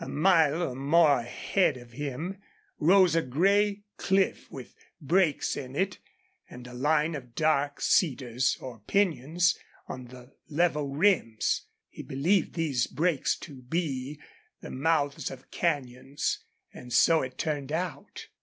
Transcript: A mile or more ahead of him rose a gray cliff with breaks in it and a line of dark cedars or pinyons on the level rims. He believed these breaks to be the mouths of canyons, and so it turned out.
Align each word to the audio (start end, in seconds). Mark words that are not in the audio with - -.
A 0.00 0.08
mile 0.08 0.62
or 0.62 0.74
more 0.74 1.20
ahead 1.20 1.76
of 1.76 1.92
him 1.92 2.38
rose 2.78 3.14
a 3.14 3.20
gray 3.20 3.82
cliff 3.98 4.50
with 4.50 4.74
breaks 5.02 5.54
in 5.54 5.74
it 5.76 5.98
and 6.48 6.66
a 6.66 6.72
line 6.72 7.14
of 7.14 7.34
dark 7.34 7.82
cedars 7.82 8.56
or 8.58 8.78
pinyons 8.86 9.58
on 9.86 10.06
the 10.06 10.32
level 10.48 10.88
rims. 10.94 11.66
He 11.90 12.02
believed 12.02 12.54
these 12.54 12.86
breaks 12.86 13.36
to 13.40 13.56
be 13.60 14.18
the 14.62 14.70
mouths 14.70 15.30
of 15.30 15.50
canyons, 15.50 16.38
and 16.72 16.90
so 16.90 17.20
it 17.20 17.36
turned 17.36 17.70
out. 17.70 18.28